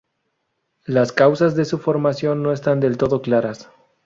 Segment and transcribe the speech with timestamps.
[0.87, 3.69] Las causas de su formación no están del todo claras.